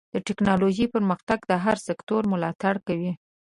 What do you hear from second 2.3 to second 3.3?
ملاتړ کوي.